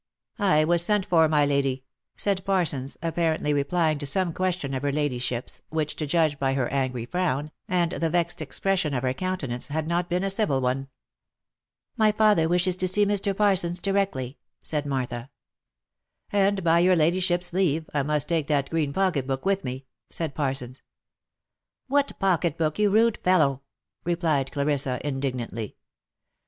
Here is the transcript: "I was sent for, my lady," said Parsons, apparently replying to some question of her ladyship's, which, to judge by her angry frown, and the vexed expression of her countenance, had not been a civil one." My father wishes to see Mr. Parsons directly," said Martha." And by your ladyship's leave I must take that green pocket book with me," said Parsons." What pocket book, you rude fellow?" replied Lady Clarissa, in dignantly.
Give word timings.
"I 0.39 0.63
was 0.63 0.83
sent 0.83 1.05
for, 1.05 1.29
my 1.29 1.45
lady," 1.45 1.83
said 2.17 2.43
Parsons, 2.43 2.97
apparently 3.03 3.53
replying 3.53 3.99
to 3.99 4.07
some 4.07 4.33
question 4.33 4.73
of 4.73 4.81
her 4.81 4.91
ladyship's, 4.91 5.61
which, 5.69 5.95
to 5.97 6.07
judge 6.07 6.39
by 6.39 6.55
her 6.55 6.67
angry 6.69 7.05
frown, 7.05 7.51
and 7.67 7.91
the 7.91 8.09
vexed 8.09 8.41
expression 8.41 8.95
of 8.95 9.03
her 9.03 9.13
countenance, 9.13 9.67
had 9.67 9.87
not 9.87 10.09
been 10.09 10.23
a 10.23 10.31
civil 10.31 10.59
one." 10.59 10.87
My 11.97 12.11
father 12.11 12.49
wishes 12.49 12.75
to 12.77 12.87
see 12.87 13.05
Mr. 13.05 13.37
Parsons 13.37 13.79
directly," 13.79 14.39
said 14.63 14.87
Martha." 14.87 15.29
And 16.31 16.63
by 16.63 16.79
your 16.79 16.95
ladyship's 16.95 17.53
leave 17.53 17.87
I 17.93 18.01
must 18.01 18.27
take 18.27 18.47
that 18.47 18.71
green 18.71 18.93
pocket 18.93 19.27
book 19.27 19.45
with 19.45 19.63
me," 19.63 19.85
said 20.09 20.33
Parsons." 20.33 20.81
What 21.89 22.17
pocket 22.17 22.57
book, 22.57 22.79
you 22.79 22.89
rude 22.89 23.19
fellow?" 23.19 23.61
replied 24.03 24.47
Lady 24.47 24.51
Clarissa, 24.53 25.07
in 25.07 25.19
dignantly. 25.19 25.75